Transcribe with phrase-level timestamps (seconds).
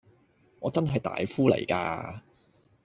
[0.61, 2.21] 我真係大夫嚟㗎